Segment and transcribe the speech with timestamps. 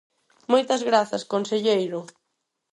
[0.51, 1.99] Moitas grazas, conselleiro.